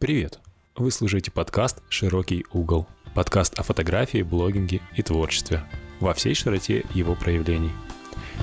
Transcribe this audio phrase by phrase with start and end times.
[0.00, 0.38] Привет!
[0.76, 2.86] Вы слушаете подкаст «Широкий угол».
[3.16, 5.64] Подкаст о фотографии, блогинге и творчестве.
[5.98, 7.72] Во всей широте его проявлений.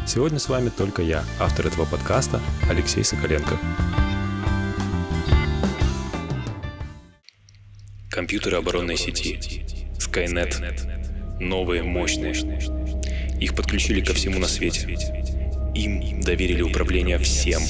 [0.05, 3.57] Сегодня с вами только я, автор этого подкаста Алексей Соколенко.
[8.09, 9.39] Компьютеры оборонной сети.
[9.97, 11.39] Skynet.
[11.39, 12.33] Новые, мощные.
[13.39, 14.93] Их подключили ко всему на свете.
[15.73, 17.61] Им доверили управление всем.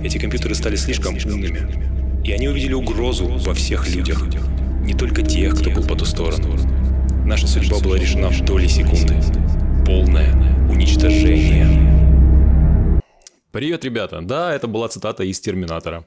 [0.00, 1.99] Эти компьютеры стали слишком умными.
[2.24, 4.22] И они увидели угрозу во всех людях.
[4.84, 6.56] Не только тех, кто был по ту сторону.
[7.24, 9.14] Наша судьба была решена в доли секунды.
[9.86, 10.34] Полное
[10.70, 11.66] уничтожение.
[13.52, 14.20] Привет, ребята!
[14.20, 16.04] Да, это была цитата из «Терминатора».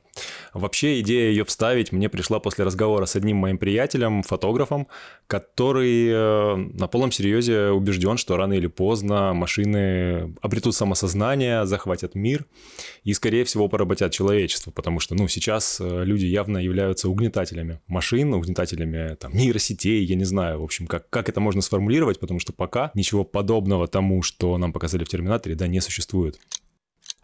[0.54, 4.88] Вообще, идея ее вставить мне пришла после разговора с одним моим приятелем, фотографом,
[5.28, 12.46] который э, на полном серьезе убежден, что рано или поздно машины обретут самосознание, захватят мир
[13.04, 18.34] и, скорее всего, поработят человечество, потому что, ну, сейчас э, люди явно являются угнетателями машин,
[18.34, 22.54] угнетателями там, нейросетей, я не знаю, в общем, как, как это можно сформулировать, потому что
[22.54, 26.40] пока ничего подобного тому, что нам показали в «Терминаторе», да, не существует.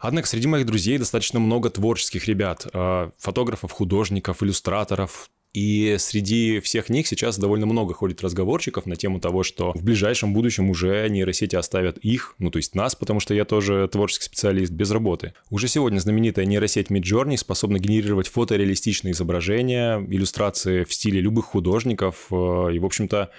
[0.00, 6.90] Однако среди моих друзей достаточно много творческих ребят, э, фотографов, художников, иллюстраторов, и среди всех
[6.90, 11.56] них сейчас довольно много ходит разговорчиков на тему того, что в ближайшем будущем уже нейросети
[11.56, 15.34] оставят их, ну то есть нас, потому что я тоже творческий специалист, без работы.
[15.50, 22.34] Уже сегодня знаменитая нейросеть Midjourney способна генерировать фотореалистичные изображения, иллюстрации в стиле любых художников, э,
[22.72, 23.30] и, в общем-то,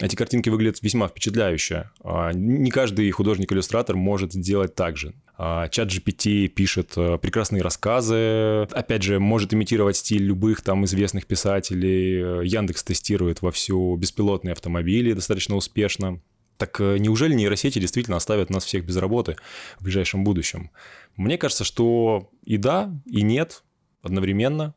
[0.00, 1.90] эти картинки выглядят весьма впечатляюще.
[2.02, 5.14] А, не каждый художник-иллюстратор может сделать так же.
[5.36, 12.46] Чат GPT пишет э, прекрасные рассказы, опять же, может имитировать стиль любых там известных писателей.
[12.46, 16.20] Яндекс тестирует вовсю беспилотные автомобили достаточно успешно.
[16.56, 19.36] Так э, неужели нейросети действительно оставят нас всех без работы
[19.78, 20.70] в ближайшем будущем?
[21.16, 23.64] Мне кажется, что и да, и нет
[24.02, 24.74] одновременно.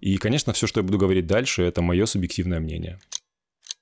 [0.00, 3.00] И, конечно, все, что я буду говорить дальше, это мое субъективное мнение.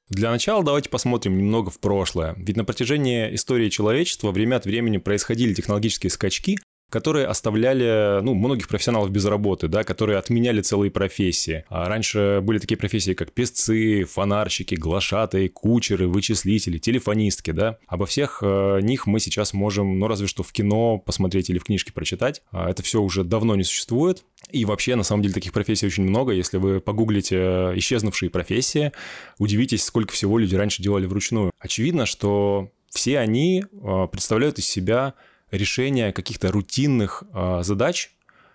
[0.08, 2.34] Для начала давайте посмотрим немного в прошлое.
[2.36, 6.58] Ведь на протяжении истории человечества время от времени происходили технологические скачки,
[6.90, 11.64] которые оставляли ну, многих профессионалов без работы, да, которые отменяли целые профессии.
[11.68, 17.50] А раньше были такие профессии, как песцы, фонарщики, глашатые, кучеры, вычислители, телефонистки.
[17.50, 17.78] Да.
[17.88, 21.64] Обо всех э, них мы сейчас можем, ну разве что в кино посмотреть или в
[21.64, 22.42] книжке прочитать.
[22.50, 24.24] А это все уже давно не существует.
[24.50, 26.32] И вообще, на самом деле, таких профессий очень много.
[26.32, 28.92] Если вы погуглите э, исчезнувшие профессии,
[29.38, 31.50] удивитесь, сколько всего люди раньше делали вручную.
[31.58, 35.14] Очевидно, что все они э, представляют из себя
[35.56, 38.12] решение каких-то рутинных э, задач,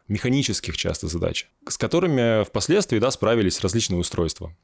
[0.08, 4.56] механических часто задач, с которыми впоследствии да, справились различные устройства.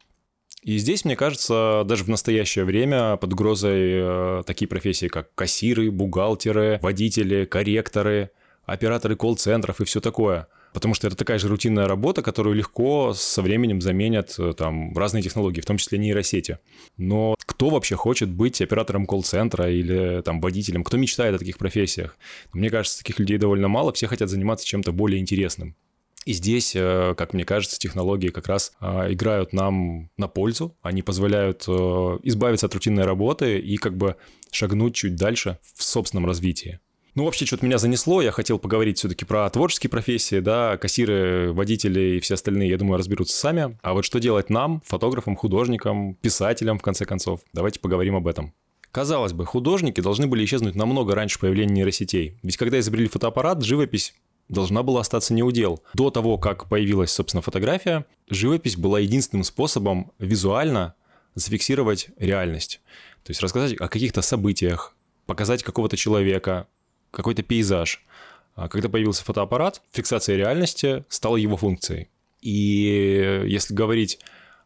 [0.63, 5.91] И здесь, мне кажется, даже в настоящее время под угрозой э, такие профессии, как кассиры,
[5.91, 8.31] бухгалтеры, водители, корректоры,
[8.65, 13.41] операторы колл-центров и все такое– потому что это такая же рутинная работа, которую легко со
[13.41, 16.59] временем заменят э, там разные технологии, в том числе нейросети.
[16.97, 20.83] Но кто вообще хочет быть оператором колл-центра или там водителем?
[20.83, 22.17] Кто мечтает о таких профессиях?
[22.51, 25.77] Мне кажется, таких людей довольно мало, все хотят заниматься чем-то более интересным.
[26.25, 30.75] И здесь, э, как мне кажется, технологии как раз э, играют нам на пользу.
[30.81, 31.63] Они позволяют
[32.23, 34.17] избавиться от рутинной работы и как бы
[34.51, 36.79] шагнуть чуть дальше в собственном развитии.
[37.15, 38.21] Ну, вообще, что-то меня занесло.
[38.21, 42.97] Я хотел поговорить все-таки про творческие профессии, да, кассиры, водители и все остальные, я думаю,
[42.97, 43.79] разберутся сами.
[43.81, 47.39] А вот что делать нам, фотографам, художникам, писателям, в конце концов?
[47.53, 48.53] Давайте поговорим об этом.
[48.91, 52.37] Казалось бы, художники должны были исчезнуть намного раньше появления нейросетей.
[52.43, 54.13] Ведь когда изобрели фотоаппарат, живопись
[54.49, 55.81] должна была остаться неудел.
[55.93, 60.95] До того, как появилась, собственно, фотография, живопись была единственным способом визуально
[61.33, 62.81] зафиксировать реальность.
[63.23, 66.67] То есть рассказать о каких-то событиях, показать какого-то человека,
[67.15, 68.05] какой-то пейзаж.
[68.55, 72.09] А когда появился фотоаппарат, фиксация реальности стала его функцией.
[72.41, 74.19] И если говорить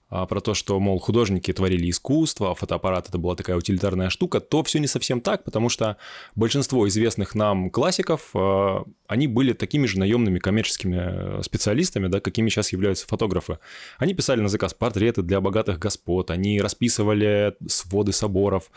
[0.10, 4.40] а, про то, что, мол, художники творили искусство, а фотоаппарат это была такая утилитарная штука,
[4.40, 5.98] то все не совсем так, потому что
[6.36, 12.72] большинство известных нам классиков, а, они были такими же наемными коммерческими специалистами, да, какими сейчас
[12.74, 13.60] являются фотографы.
[13.98, 18.72] Они писали на заказ портреты для богатых господ, они расписывали своды соборов,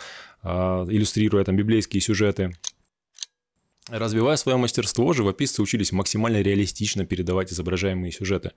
[0.44, 2.52] иллюстрируя там библейские сюжеты.
[3.88, 8.52] Развивая свое мастерство, живописцы учились максимально реалистично передавать изображаемые сюжеты.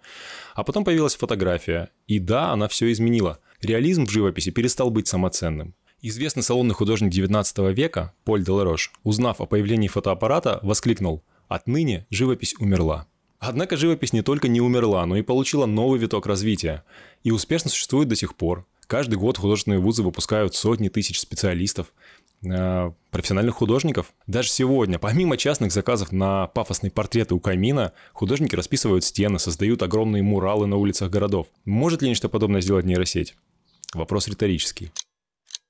[0.53, 3.39] А потом появилась фотография, и да, она все изменила.
[3.61, 5.73] Реализм в живописи перестал быть самоценным.
[6.01, 13.07] Известный салонный художник 19 века Поль Деларош, узнав о появлении фотоаппарата, воскликнул «Отныне живопись умерла».
[13.39, 16.83] Однако живопись не только не умерла, но и получила новый виток развития.
[17.23, 18.65] И успешно существует до сих пор.
[18.87, 21.91] Каждый год художественные вузы выпускают сотни тысяч специалистов.
[22.45, 24.13] Э, профессиональных художников.
[24.27, 30.23] Даже сегодня, помимо частных заказов на пафосные портреты у камина, художники расписывают стены, создают огромные
[30.23, 31.47] муралы на улицах городов.
[31.65, 33.35] Может ли нечто подобное сделать нейросеть?
[33.93, 34.91] Вопрос риторический.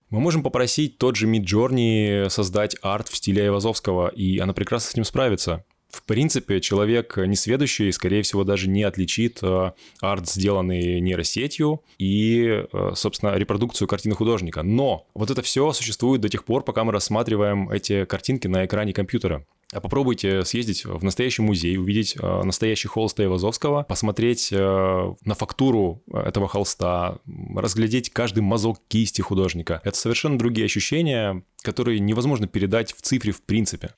[0.10, 4.96] Мы можем попросить тот же Midjourney создать арт в стиле Айвазовского, и она прекрасно с
[4.96, 5.66] ним справится.
[5.96, 9.72] В принципе, человек несведущий, скорее всего, даже не отличит э,
[10.02, 14.62] арт, сделанный нейросетью, и, э, собственно, репродукцию картины художника.
[14.62, 18.92] Но вот это все существует до тех пор, пока мы рассматриваем эти картинки на экране
[18.92, 19.46] компьютера.
[19.72, 26.50] А попробуйте съездить в настоящий музей, увидеть э, настоящий холст Айвазовского, посмотреть на фактуру этого
[26.50, 27.20] холста,
[27.56, 29.80] разглядеть каждый мазок кисти художника.
[29.86, 33.94] Это совершенно другие ощущения, которые невозможно передать в цифре в принципе.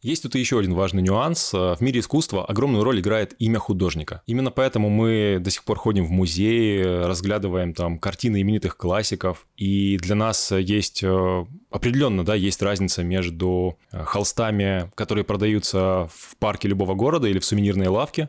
[0.00, 1.52] Есть тут еще один важный нюанс.
[1.52, 4.22] В мире искусства огромную роль играет имя художника.
[4.26, 9.48] Именно поэтому мы до сих пор ходим в музеи, разглядываем там картины именитых классиков.
[9.56, 16.36] И для нас есть э, определенно, да, есть разница между э, холстами, которые продаются в
[16.38, 18.28] парке любого города или в сувенирной лавке,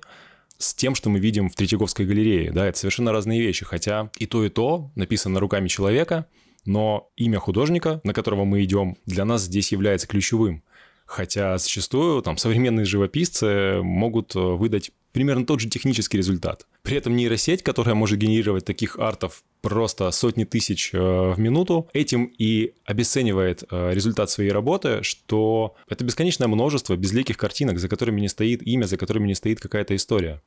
[0.57, 2.51] с тем, что мы видим в Третьяковской галерее.
[2.51, 3.63] Да, это совершенно разные вещи.
[3.63, 6.25] Хотя и то, и то написано руками человека,
[6.65, 10.63] но имя художника, на которого мы идем, для нас здесь является ключевым.
[11.09, 16.67] Хотя зачастую там современные живописцы могут э, выдать примерно тот же технический результат.
[16.83, 22.25] При этом нейросеть, которая может генерировать таких артов просто сотни тысяч э, в минуту, этим
[22.25, 28.27] и обесценивает э, результат своей работы, что это бесконечное множество безликих картинок, за которыми не
[28.27, 30.43] стоит имя, за которыми не стоит какая-то история.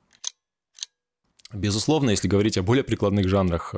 [1.53, 3.75] Безусловно, если говорить о более прикладных жанрах,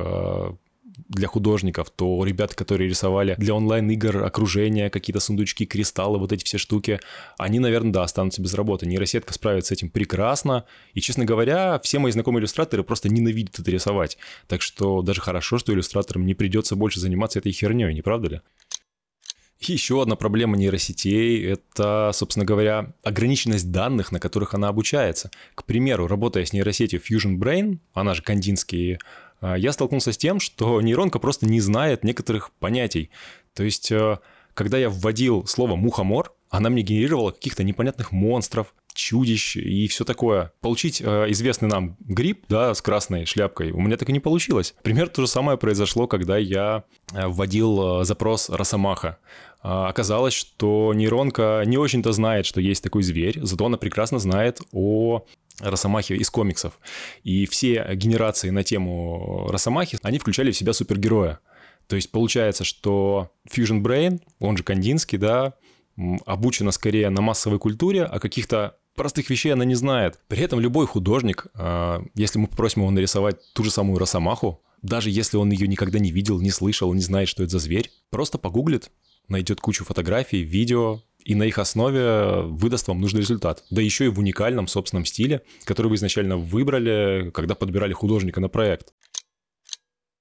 [1.09, 6.59] для художников, то ребята, которые рисовали для онлайн-игр окружение, какие-то сундучки, кристаллы, вот эти все
[6.59, 7.01] штуки,
[7.39, 8.87] они, наверное, да, останутся без работы.
[8.87, 10.65] Нейросетка справится с этим прекрасно.
[10.93, 14.19] И, честно говоря, все мои знакомые иллюстраторы просто ненавидят это рисовать.
[14.47, 18.41] Так что даже хорошо, что иллюстраторам не придется больше заниматься этой херней, не правда ли?
[19.61, 25.31] еще одна проблема нейросетей– это, собственно говоря, ограниченность данных, на которых она обучается.
[25.55, 28.99] К примеру, работая с нейросетью Fusion Brain, она же кандинский
[29.57, 33.11] я столкнулся с тем, что нейронка просто не знает некоторых понятий.
[33.55, 34.19] То есть, э,
[34.55, 40.53] когда я вводил слово «мухомор», она мне генерировала каких-то непонятных монстров, чудищ и все такое.
[40.61, 44.75] Получить э, известный нам гриб, да, с красной шляпкой, у меня так и не получилось.
[44.83, 49.19] Пример то же самое произошло, когда я э, вводил э, запрос Росомаха.
[49.65, 54.61] Э, оказалось, что нейронка не очень-то знает, что есть такой зверь, зато она прекрасно знает
[54.73, 55.27] о
[55.61, 56.79] Росомахи из комиксов.
[57.23, 61.41] И все генерации на тему Росомахи, они включали в себя супергероя.
[61.87, 65.55] То есть получается, что Fusion Brain, он же Кандинский, да,
[66.27, 70.19] обучена скорее на массовой культуре, а каких-то простых вещей она не знает.
[70.29, 75.11] При этом любой художник, а, если мы попросим его нарисовать ту же самую Росомаху, даже
[75.11, 78.39] если он ее никогда не видел, не слышал, не знает, что это за зверь, просто
[78.39, 78.91] погуглит,
[79.29, 83.65] найдет кучу фотографий, видео, и на их основе выдаст вам нужный результат.
[83.71, 88.49] Да еще и в уникальном собственном стиле, который вы изначально выбрали, когда подбирали художника на
[88.49, 88.93] проект.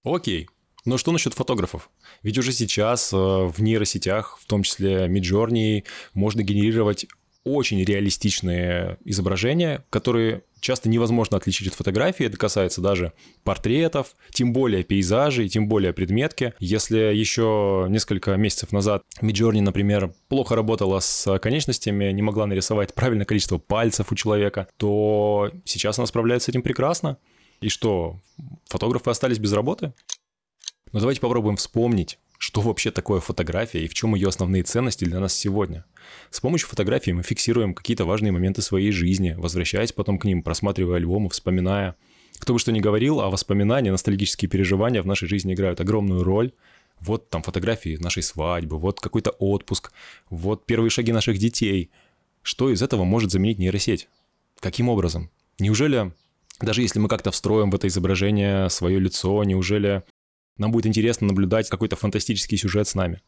[0.04, 0.48] Окей,
[0.86, 1.90] но что насчет фотографов?
[2.24, 5.84] Ведь уже сейчас э, в нейросетях, в том числе Midjourney,
[6.14, 7.06] можно генерировать
[7.44, 12.26] очень реалистичные изображения, которые часто невозможно отличить от фотографии.
[12.26, 13.14] Это касается даже
[13.44, 16.54] портретов, тем более пейзажей, тем более предметки.
[16.60, 23.26] Если еще несколько месяцев назад Midjourney, например, плохо работала с конечностями, не могла нарисовать правильное
[23.26, 27.18] количество пальцев у человека, то сейчас она справляется с этим прекрасно.
[27.62, 28.20] И что,
[28.66, 29.94] фотографы остались без работы?
[30.92, 35.20] Но давайте попробуем вспомнить, что вообще такое фотография и в чем ее основные ценности для
[35.20, 35.86] нас сегодня.
[36.30, 40.98] С помощью фотографии мы фиксируем какие-то важные моменты своей жизни, возвращаясь потом к ним, просматривая
[40.98, 41.96] альбомы, вспоминая.
[42.40, 46.52] Кто бы что ни говорил, а воспоминания, ностальгические переживания в нашей жизни играют огромную роль.
[47.00, 49.92] Вот там фотографии нашей свадьбы, вот какой-то отпуск,
[50.30, 51.92] вот первые шаги наших детей.
[52.42, 54.10] Что из этого может заменить нейросеть?
[54.60, 55.30] Каким образом?
[55.60, 56.12] Неужели
[56.60, 60.04] даже если мы как-то встроим в это изображение свое лицо, неужели
[60.58, 63.22] нам будет интересно наблюдать какой-то фантастический сюжет с нами.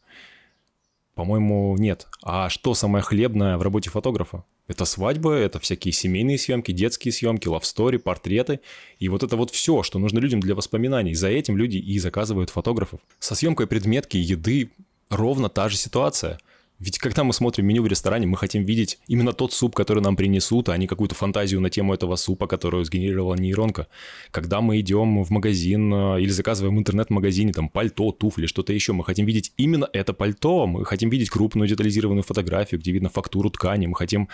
[1.14, 2.06] По-моему, нет.
[2.22, 4.44] А что самое хлебное в работе фотографа?
[4.68, 8.60] Это свадьбы, это всякие семейные съемки, детские съемки, лавстори, портреты.
[8.98, 11.14] И вот это вот все, что нужно людям для воспоминаний.
[11.14, 13.00] За этим люди и заказывают фотографов.
[13.18, 14.72] Со съемкой предметки, еды
[15.08, 16.38] ровно та же ситуация–
[16.78, 20.14] ведь когда мы смотрим меню в ресторане, мы хотим видеть именно тот суп, который нам
[20.14, 23.86] принесут, а не какую-то фантазию на тему этого супа, которую сгенерировала нейронка.
[24.30, 28.92] Когда мы идем в магазин э, или заказываем в интернет-магазине там пальто, туфли, что-то еще,
[28.92, 33.48] мы хотим видеть именно это пальто, мы хотим видеть крупную детализированную фотографию, где видно фактуру
[33.48, 34.28] ткани, мы хотим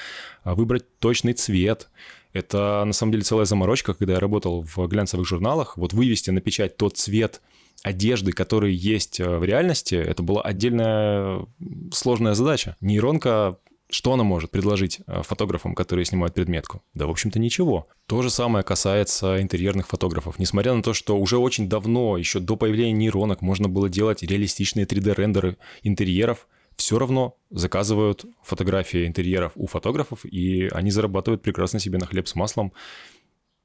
[0.45, 1.91] э, выбрать точный цвет.
[2.33, 5.77] Это на самом деле целая заморочка, когда я работал в глянцевых журналах.
[5.77, 7.41] Вот вывести на печать тот цвет
[7.83, 11.47] одежды, который есть э, в реальности, это была отдельная
[11.93, 12.77] сложная задача.
[12.81, 13.59] Нейронка
[13.93, 16.83] что она может предложить э, фотографам, которые снимают предметку?
[16.95, 17.89] Да, в общем-то, ничего.
[18.07, 20.39] То же самое касается интерьерных фотографов.
[20.39, 24.87] Несмотря на то, что уже очень давно, еще до появления нейронок, можно было делать реалистичные
[24.87, 32.07] 3D-рендеры интерьеров, все равно заказывают фотографии интерьеров у фотографов, и они зарабатывают прекрасно себе на
[32.07, 32.73] хлеб с маслом.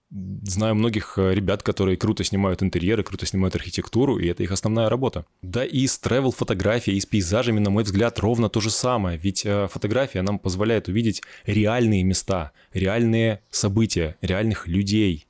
[0.09, 4.87] Знаю многих э, ребят, которые круто снимают интерьеры, круто снимают архитектуру, и это их основная
[4.87, 5.25] работа.
[5.41, 9.17] Да и с travel фотографией, и с пейзажами, на мой взгляд, ровно то же самое.
[9.17, 15.27] Ведь э, фотография нам позволяет увидеть реальные места, реальные события, реальных людей,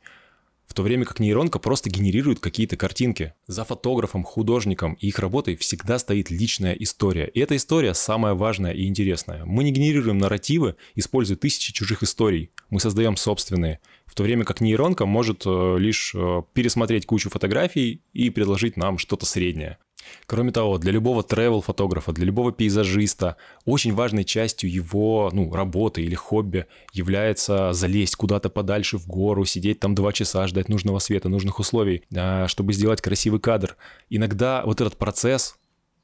[0.77, 3.33] то время как нейронка просто генерирует какие-то картинки.
[3.47, 7.25] За фотографом, художником и их работой всегда стоит личная история.
[7.25, 9.43] И эта история самая важная и интересная.
[9.43, 12.51] Мы не генерируем нарративы, используя тысячи чужих историй.
[12.69, 13.79] Мы создаем собственные.
[14.05, 18.99] В то время как нейронка может э, лишь э, пересмотреть кучу фотографий и предложить нам
[18.99, 19.79] что-то среднее.
[20.25, 26.15] Кроме того, для любого travel-фотографа, для любого пейзажиста очень важной частью его ну, работы или
[26.15, 31.59] хобби является залезть куда-то подальше в гору, сидеть там два часа, ждать нужного света, нужных
[31.59, 33.77] условий, а, чтобы сделать красивый кадр.
[34.09, 35.57] Иногда вот этот процесс,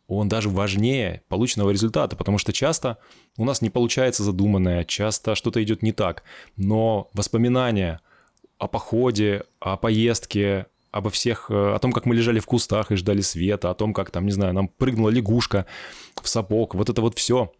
[0.07, 2.97] он даже важнее полученного результата, потому что часто
[3.37, 6.23] у нас не получается задуманное, часто что-то идет не так,
[6.55, 8.01] но воспоминания
[8.57, 12.95] о походе, о поездке, обо всех, э, о том, как мы лежали в кустах и
[12.95, 15.65] ждали света, о том, как там, не знаю, нам прыгнула лягушка
[16.21, 17.51] в сапог, вот это вот все.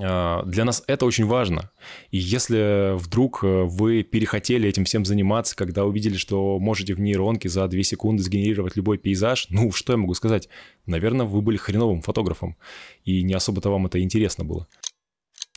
[0.00, 1.70] Э, для нас это очень важно.
[2.10, 7.50] И если вдруг э, вы перехотели этим всем заниматься, когда увидели, что можете в нейронке
[7.50, 10.48] за 2 секунды сгенерировать любой пейзаж, ну, что я могу сказать?
[10.86, 12.56] Наверное, вы были хреновым фотографом,
[13.04, 14.66] и не особо-то вам это интересно было.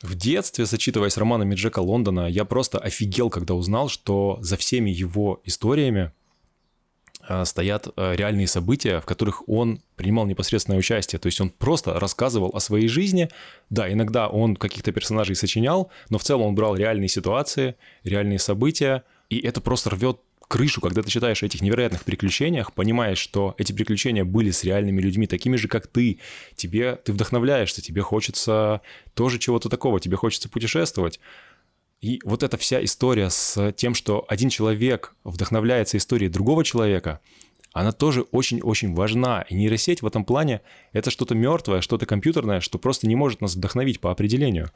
[0.01, 5.41] В детстве, зачитываясь романами Джека Лондона, я просто офигел, когда узнал, что за всеми его
[5.45, 6.12] историями
[7.46, 11.20] стоят э, реальные события, в которых он принимал непосредственное участие.
[11.20, 13.30] То есть он просто рассказывал о своей жизни.
[13.70, 19.04] Да, иногда он каких-то персонажей сочинял, но в целом он брал реальные ситуации, реальные события,
[19.30, 20.18] и это просто рвет
[20.52, 25.00] крышу, когда ты читаешь о этих невероятных приключениях, понимаешь, что эти приключения были с реальными
[25.02, 26.20] людьми, такими же, как ты.
[26.56, 28.82] Тебе, ты вдохновляешься, тебе хочется
[29.14, 31.22] тоже чего-то такого, тебе хочется путешествовать.
[32.01, 37.22] И вот эта вся история с тем, что один человек вдохновляется историей другого человека,
[37.74, 39.43] она тоже очень-очень важна.
[39.43, 40.62] И нейросеть в этом плане—
[40.93, 44.72] это что-то мертвое, что-то компьютерное, что просто не может нас вдохновить по определению.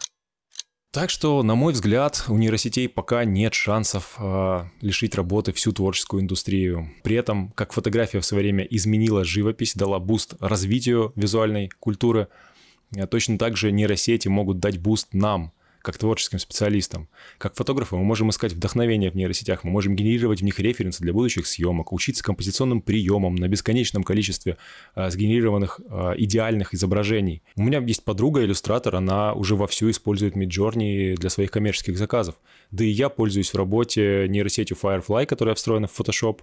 [0.92, 6.22] Так что, на мой взгляд, у нейросетей пока нет шансов э, лишить работы всю творческую
[6.22, 6.90] индустрию.
[7.04, 12.30] При этом, как фотография в свое время изменила живопись, дала boost развитию визуальной культуры,
[12.96, 15.52] э, точно так же нейросети могут дать boost нам,
[15.86, 17.08] как творческим специалистам.
[17.38, 21.14] Как фотографы мы можем искать вдохновение в нейросетях, мы можем генерировать в них референсы для
[21.14, 24.58] будущих съемок, учиться композиционным приемам на бесконечном количестве
[24.96, 27.44] э, сгенерированных э, идеальных изображений.
[27.56, 32.36] У меня есть подруга-иллюстратор, она уже вовсю использует Midjourney для своих коммерческих заказов.
[32.72, 36.40] Да и я пользуюсь в работе нейросетью Firefly, которая встроена в Photoshop.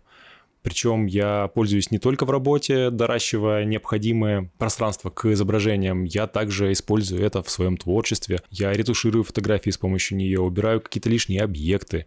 [0.62, 7.24] Причем я пользуюсь не только в работе, доращивая необходимое пространство к изображениям, я также использую
[7.24, 8.40] это в своем творчестве.
[8.50, 12.06] Я ретуширую фотографии с помощью нее, убираю какие-то лишние объекты.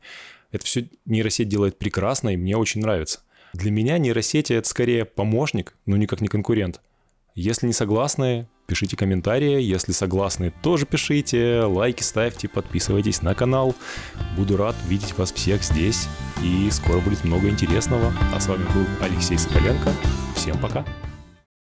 [0.52, 3.20] Это все нейросеть делает прекрасно, и мне очень нравится.
[3.54, 6.82] Для меня нейросети— это скорее помощник, но никак не конкурент.
[7.36, 9.62] Если не согласны, пишите комментарии.
[9.62, 11.62] Если согласны, тоже пишите.
[11.62, 13.75] Лайки ставьте, подписывайтесь на канал.
[14.36, 16.07] Буду рад видеть вас всех здесь.
[16.43, 18.13] И скоро будет много интересного.
[18.34, 19.91] А с вами был Алексей Соколенко.
[20.36, 20.86] Всем пока.